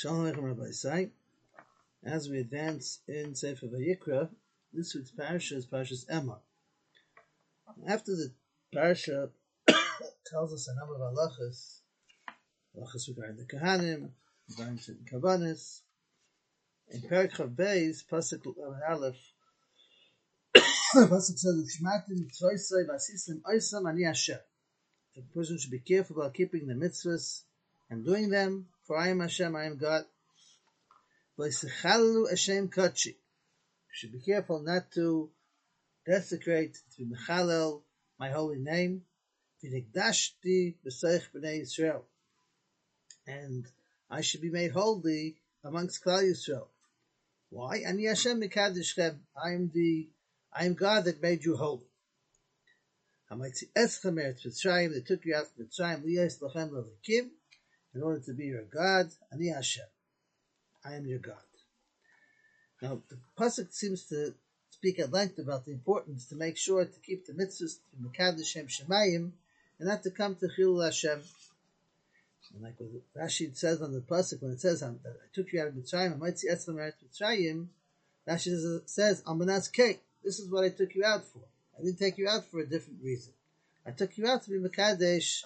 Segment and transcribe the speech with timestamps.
[0.00, 1.10] Shalom Aleichem Rabbi Isai.
[2.04, 4.28] As we advance in Sefer Vayikra,
[4.72, 6.38] this week's parasha is Parashas Emor.
[7.84, 8.32] After the
[8.72, 9.30] parasha
[10.26, 11.80] tells us a number of halachas,
[12.76, 14.10] halachas regarding the Kahanim,
[14.50, 15.80] regarding certain Kavanis,
[16.90, 18.46] in Perak Chav Beis, Pasuk
[18.88, 19.16] Aleph,
[20.94, 24.38] Pasuk says, "Shmatim tzoisei vasisim oisam ani Hashem."
[25.16, 27.42] The person should be careful about keeping the mitzvahs
[27.90, 30.04] and doing them, for I am Hashem, I am God.
[31.38, 33.06] Hashem kachi.
[33.06, 35.28] You should be careful not to
[36.06, 37.82] desecrate, to be mechalel,
[38.18, 39.02] my holy name.
[39.62, 42.00] V'nigdashti b'seich b'nei Yisrael.
[43.26, 43.66] And
[44.10, 46.68] I should be made holy amongst Klal Yisrael.
[47.50, 47.82] Why?
[47.86, 49.18] Ani Hashem mikadishchem.
[49.40, 50.08] I am the,
[50.50, 51.82] I am God that made you holy.
[53.30, 54.94] Hamaitzi eschem eretz Mitzrayim.
[54.94, 56.04] They took you out from Mitzrayim.
[56.06, 57.28] Liyas lachem lalikim
[57.98, 59.84] in order to be your God, Ani Hashem.
[60.84, 61.34] I am your God.
[62.80, 64.34] Now, the pasuk seems to
[64.70, 68.46] speak at length about the importance to make sure to keep the mitzvahs to Mekadosh
[68.46, 69.32] Shem Shemayim
[69.80, 71.20] and not to come to Chilul Hashem.
[72.54, 74.92] And like what Rashi says on the pasuk when it says I
[75.34, 77.66] took you out of Mitzrayim, I might see Etzlam Eretz Mitzrayim.
[78.28, 80.00] Rashi says, "Amanas Kate.
[80.22, 81.40] This is what I took you out for.
[81.76, 83.32] I didn't take you out for a different reason.
[83.84, 85.44] I took you out to be Mekadesh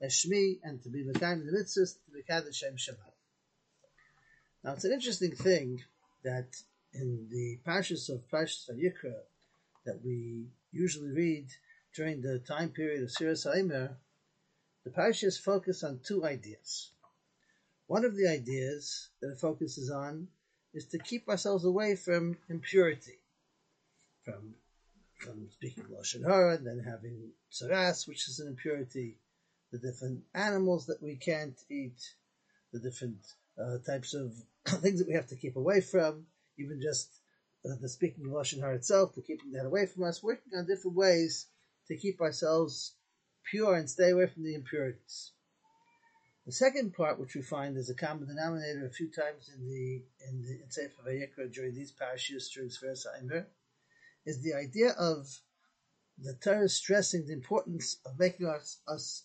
[0.00, 3.12] And to be Mekayim the mitzvahs to be Kadosh Shem Shabbat.
[4.64, 5.82] Now it's an interesting thing
[6.22, 6.48] that
[6.92, 9.14] in the parshas of Parshas Vayikra
[9.84, 11.46] that we usually read
[11.94, 13.96] during the time period of Siras Haimer,
[14.84, 16.90] the parshas focus on two ideas.
[17.86, 20.28] One of the ideas that it focuses on
[20.72, 23.18] is to keep ourselves away from impurity,
[24.24, 24.54] from
[25.18, 29.18] from speaking lashon hara, and then having saras, which is an impurity,
[29.72, 31.98] the different animals that we can't eat,
[32.72, 33.18] the different
[33.58, 34.32] uh, types of
[34.80, 36.26] things that we have to keep away from,
[36.58, 37.10] even just
[37.64, 40.66] uh, the speaking of Lashon Hara itself, to keeping that away from us, working on
[40.66, 41.46] different ways
[41.88, 42.94] to keep ourselves
[43.50, 45.32] pure and stay away from the impurities.
[46.46, 50.02] The second part, which we find is a common denominator a few times in the
[50.28, 52.70] in the Sefer Vayikra during these parashas during
[53.20, 53.46] Aimer,
[54.26, 55.28] is the idea of
[56.22, 58.78] the Torah is stressing the importance of making us,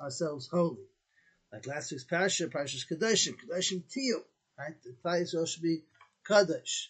[0.00, 0.84] ourselves holy.
[1.52, 4.22] Like last week's parasha, Parashas Kedoshim, Kedoshim Tiyu,
[4.58, 4.74] right?
[4.82, 5.84] The Klal should be
[6.26, 6.86] Kadosh.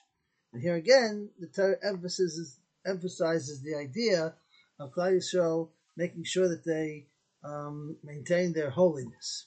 [0.53, 4.35] And here again, the Torah emphasizes, emphasizes the idea
[4.79, 7.07] of Klal Yisrael making sure that they
[7.45, 9.47] um, maintain their holiness.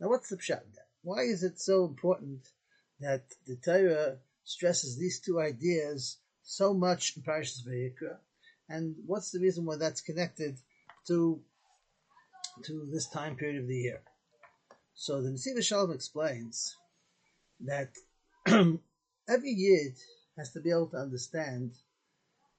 [0.00, 0.88] Now, what's the pshat in that?
[1.02, 2.40] Why is it so important
[3.00, 8.18] that the Torah stresses these two ideas so much in Parashas Vayikra?
[8.72, 10.56] And what's the reason why that's connected
[11.06, 11.40] to
[12.64, 14.00] to this time period of the year?
[14.94, 16.74] So the Nesiv Shalom explains
[17.60, 17.90] that
[18.46, 19.96] every yid
[20.38, 21.72] has to be able to understand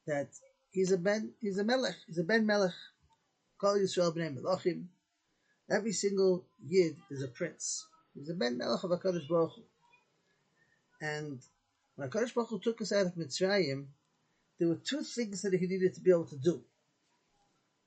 [0.05, 0.29] that
[0.69, 2.75] he's a ben he's a melech he's a ben melech.
[3.59, 4.85] Call Yisrael b'nei melachim.
[5.71, 7.87] Every single yid is a prince.
[8.13, 9.63] He's a ben melech of Hakadosh Baruch Hu.
[11.01, 11.39] And
[11.95, 13.87] when Hakadosh Baruch Hu took us out of Mitzrayim,
[14.59, 16.61] there were two things that he needed to be able to do.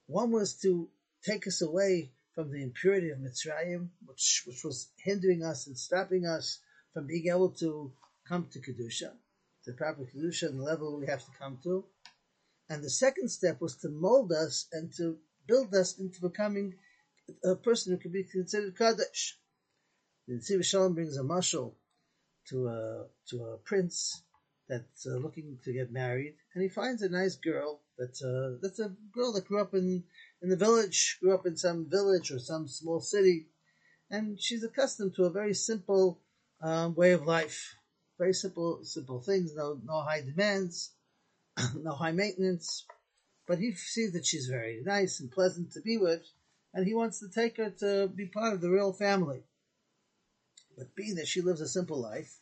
[0.06, 0.88] One was to
[1.24, 6.26] take us away from the impurity of Mitzrayim, which, which was hindering us and stopping
[6.26, 6.58] us
[6.92, 7.92] from being able to
[8.28, 9.12] come to Kedusha,
[9.64, 11.84] the proper Kedusha and the level we have to come to.
[12.68, 16.74] And the second step was to mold us and to build us into becoming
[17.44, 19.38] a person who can be considered Kaddish.
[20.28, 21.72] The Nesiv Shalom brings a mashal
[22.48, 24.22] to a, to a prince
[24.68, 28.80] that's uh, looking to get married, and he finds a nice girl that's uh, that's
[28.80, 30.04] a girl that grew up in
[30.42, 33.46] in the village, grew up in some village or some small city,
[34.10, 36.20] and she's accustomed to a very simple
[36.60, 37.74] um, way of life,
[38.18, 40.92] very simple simple things, no no high demands,
[41.74, 42.84] no high maintenance,
[43.46, 46.22] but he sees that she's very nice and pleasant to be with,
[46.74, 49.44] and he wants to take her to be part of the real family.
[50.76, 52.38] But being that she lives a simple life,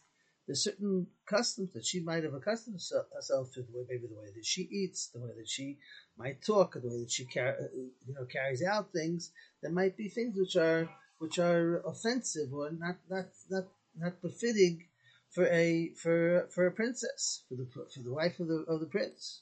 [0.46, 2.80] there's certain customs that she might have accustomed
[3.14, 5.78] herself to, the way, maybe the way that she eats, the way that she
[6.18, 9.32] might talk, the way that she car- uh, you know carries out things.
[9.62, 10.88] There might be things which are
[11.18, 13.64] which are offensive or not not not
[13.96, 14.84] not befitting
[15.30, 18.86] for a for for a princess, for the for the wife of the of the
[18.86, 19.40] prince,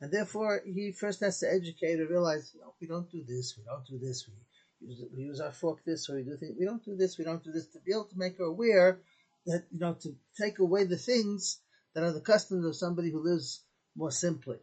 [0.00, 3.64] and therefore he first has to educate her, realize know, we don't do this, we
[3.64, 4.28] don't do this,
[4.80, 7.18] we use we use our fork this, or we do things, we don't do this,
[7.18, 9.00] we don't do this, to be able to make her aware
[9.48, 11.60] that you know to take away the things
[11.94, 13.64] that are the customs of somebody who lives
[13.96, 14.58] more simply.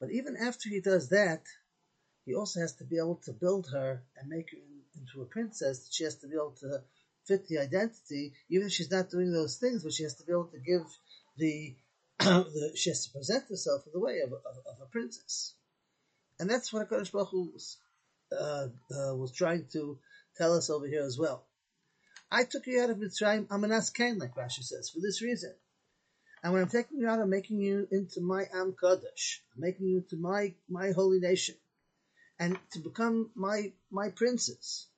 [0.00, 1.42] But even after he does that,
[2.24, 4.58] he also has to be able to build her and make her
[4.98, 5.88] into a princess.
[5.92, 6.82] She has to be able to
[7.26, 10.32] fit the identity, even if she's not doing those things, but she has to be
[10.32, 10.86] able to give
[11.36, 11.76] the,
[12.18, 15.54] the she has to present herself in the way of, of, of a princess.
[16.38, 17.78] And that's what HaKadosh Baruch Hu was,
[18.32, 19.98] uh, uh, was trying to
[20.36, 21.46] tell us over here as well.
[22.30, 25.54] I took you out of Mitzrayim, Amanas Kain, like Rashi says, for this reason.
[26.42, 29.38] And when I'm taking you out, I'm making you into my Am Kadosh.
[29.54, 31.54] I'm making you into my, my holy nation.
[32.38, 34.88] And to become my, my princes.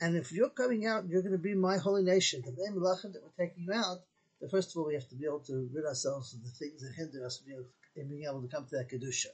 [0.00, 2.42] And if you're coming out, you're going to be my holy nation.
[2.44, 3.98] The name Melachim that we're taking you out,
[4.40, 6.82] then first of all, we have to be able to rid ourselves of the things
[6.82, 9.32] that hinder us from being able to come to that Kedusha.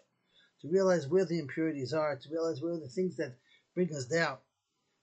[0.60, 3.34] To realize where the impurities are, to realize where the things that
[3.74, 4.38] bring us down.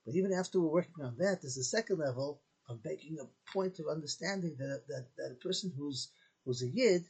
[0.09, 3.77] But even after we're working on that, there's a second level of making a point
[3.77, 6.09] of understanding that, that, that a person who's
[6.43, 7.05] who's a yid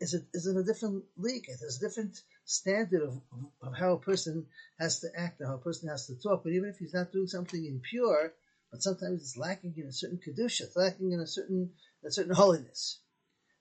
[0.00, 1.44] is, a, is in a different league.
[1.46, 3.20] It has a different standard of,
[3.62, 4.46] of how a person
[4.80, 6.42] has to act or how a person has to talk.
[6.42, 8.32] But even if he's not doing something impure,
[8.72, 11.70] but sometimes it's lacking in a certain kedusha, it's lacking in a certain
[12.04, 12.98] a certain holiness.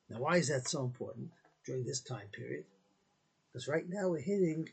[0.09, 1.29] Now, why is that so important
[1.67, 2.65] during this time period?
[3.53, 4.69] Because right now we're hitting,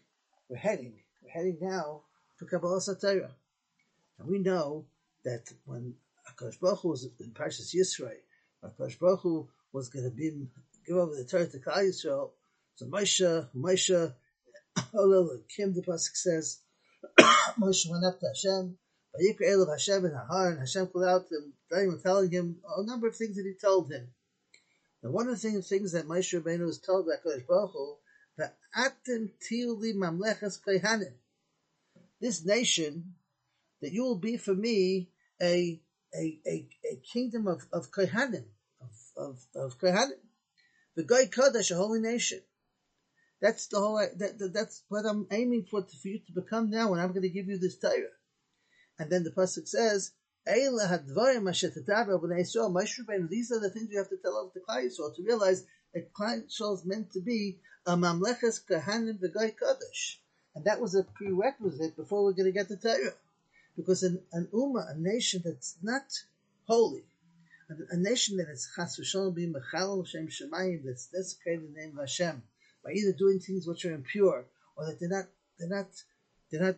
[0.48, 2.04] we're heading, we're heading now
[2.38, 3.34] for Kabbalas Torah.
[4.18, 4.86] And we know
[5.24, 5.94] that when
[6.30, 8.16] Akash Baruch Hu was in Parshas Yisrael,
[8.64, 10.48] Akash Baruch Hu was going to be
[10.86, 12.30] give over the Torah to Klal Yisrael.
[12.76, 14.14] So Moshe, Moshe,
[15.54, 16.60] Kim, the pasuk says,
[17.58, 18.78] Moshe went up to Hashem.
[19.14, 23.08] Vayikra Elav Hashem and Hahar, and Hashem called out to him, telling him a number
[23.08, 24.08] of things that he told him.
[25.02, 27.96] And one of the things, things that Moshe Rabbeinu was told by Kodesh Baruch Hu,
[28.36, 30.60] that Atem Tiuli Mamlechas.
[32.20, 33.14] This nation,
[33.80, 35.10] that you will be for me
[35.40, 35.80] a
[36.14, 38.44] a, a, a kingdom of, of Kohanim,
[39.16, 40.18] of, of Kohanim.
[40.96, 42.40] The Goy Kodesh, a holy nation.
[43.40, 46.92] That's the whole, that, that, that's what I'm aiming for, for you to become now,
[46.92, 48.16] and I'm going to give you this Torah.
[48.98, 50.12] And then the Pasuk says,
[50.46, 50.88] these are
[53.60, 55.64] the things you have to tell over to Klal Yisrael to realize
[55.94, 60.16] that Klal Yisrael is meant to be a Mamleches Kahanim V'Goy Kodesh.
[60.54, 63.12] And that was a prerequisite before we're going to get the Torah.
[63.78, 66.02] Because an, an Ummah, a nation that's not
[66.66, 67.04] holy,
[67.68, 72.00] a, nation that is chas v'shalom being mechalal Hashem shemayim that's desecrated the name of
[72.00, 72.42] Hashem
[72.84, 74.46] by either doing things which are impure
[74.76, 75.26] or that they're not
[75.58, 75.90] they're not
[76.50, 76.76] they're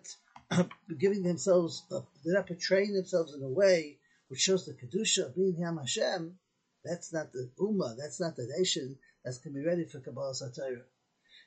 [0.51, 0.69] not
[0.99, 3.97] giving themselves uh, they're not portraying themselves in a way
[4.29, 6.39] which shows the kedusha of being Ham Hashem.
[6.85, 7.97] That's not the ummah.
[7.97, 10.85] That's not the nation that's going to be ready for Kabbalas Torah.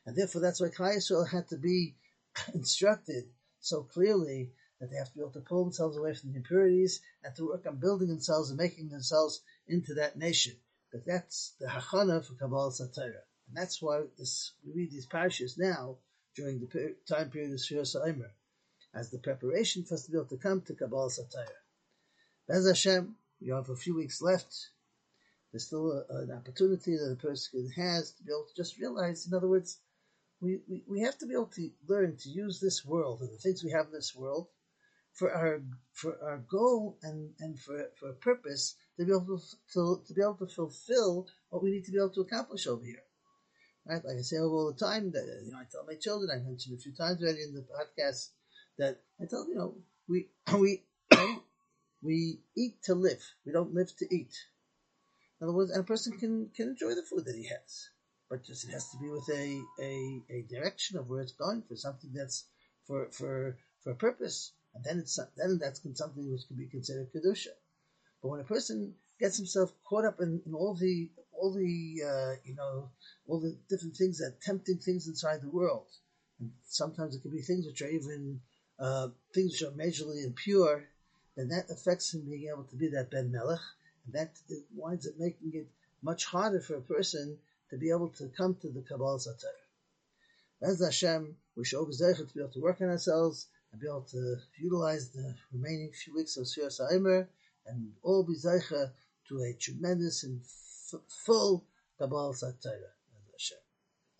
[0.05, 1.95] And therefore, that's why Klal Yisrael had to be
[2.53, 3.23] instructed
[3.61, 4.51] so clearly
[4.83, 7.47] that they have to be able to pull themselves away from the impurities and to
[7.47, 10.53] work on building themselves and making themselves into that nation.
[10.91, 13.23] But that's the hachana for Kabbalas Torah.
[13.47, 15.95] And that's why this, we read these parashas now
[16.35, 18.31] during the time period of Shir Sa'imer,
[18.93, 21.47] as the preparation for us to be able to come to Kabbalas Torah.
[22.49, 24.53] Bez Hashem, you have a few weeks left.
[25.53, 29.27] There's still a, an opportunity that a person has to be able to just realize,
[29.27, 29.79] in other words,
[30.41, 33.37] we, we, we have to be able to learn to use this world and the
[33.37, 34.49] things we have in this world
[35.13, 35.61] for our
[35.93, 40.21] for our goal and, and for, for a purpose to be able to, to, be
[40.21, 43.03] able to fulfill what we need to be able to accomplish over here.
[43.85, 44.03] Right?
[44.03, 46.77] Like I say all the time that you know I tell my children, I mentioned
[46.77, 48.29] a few times already in the podcast
[48.77, 49.75] that I tell you know,
[50.07, 50.83] we we
[52.01, 53.23] we eat to live.
[53.45, 54.33] We don't live to eat.
[55.39, 57.89] In other words, and a person can, can enjoy the food that he has.
[58.29, 61.63] But just it has to be with a, a, a direction of where it's going
[61.67, 62.45] for something that's
[62.87, 67.11] for for for a purpose and then it's then that's something which can be considered
[67.13, 67.53] kedusha.
[68.21, 72.35] But when a person gets himself caught up in, in all the all the uh,
[72.43, 72.89] you know
[73.27, 75.87] all the different things that tempting things inside the world,
[76.39, 78.39] and sometimes it can be things which are even
[78.79, 80.83] uh, things which are majorly impure,
[81.35, 83.59] then that affects him being able to be that ben melech,
[84.05, 84.31] and that
[84.75, 85.67] winds up making it
[86.01, 87.37] much harder for a person
[87.69, 89.57] to be able to come to the Kabbalah Satar.
[90.61, 94.03] As Hashem, we should always to be able to work on ourselves and be able
[94.03, 97.27] to utilize the remaining few weeks of Sir Sa'imer
[97.65, 98.91] and all be zeicha
[99.27, 101.65] to a tremendous and f- full
[101.99, 102.93] Kabbalas Torah.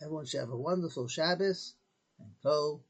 [0.02, 1.74] Everyone should have a wonderful Shabbos
[2.18, 2.80] and go